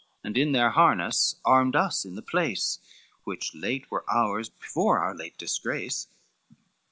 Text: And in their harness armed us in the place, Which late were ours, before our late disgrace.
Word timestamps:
And 0.23 0.35
in 0.35 0.51
their 0.51 0.71
harness 0.71 1.35
armed 1.45 1.75
us 1.75 2.05
in 2.05 2.15
the 2.15 2.23
place, 2.23 2.79
Which 3.23 3.53
late 3.53 3.91
were 3.91 4.03
ours, 4.11 4.49
before 4.49 4.97
our 4.97 5.13
late 5.13 5.37
disgrace. 5.37 6.07